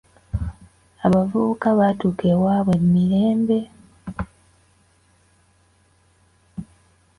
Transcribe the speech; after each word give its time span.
Abavubuka 1.05 1.67
baatuuka 1.79 2.23
ewaabwe 2.33 2.75
mu 2.81 2.89
mirembe. 2.95 3.59